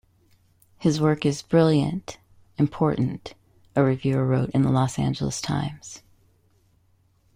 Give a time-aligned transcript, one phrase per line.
[0.79, 2.17] His work is "brilliant,
[2.57, 3.35] important"
[3.75, 6.01] a reviewer wrote in the "Los Angeles Times".